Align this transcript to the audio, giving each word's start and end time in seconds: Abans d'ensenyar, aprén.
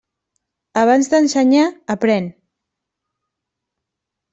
Abans 0.83 1.11
d'ensenyar, 1.11 1.67
aprén. 1.97 2.33